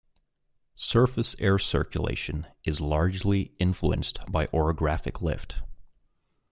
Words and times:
Surface 0.73 1.35
air 1.37 1.59
circulation 1.59 2.47
is 2.63 2.81
largely 2.81 3.51
influenced 3.59 4.17
by 4.31 4.47
orographic 4.51 5.21
lift. 5.21 5.57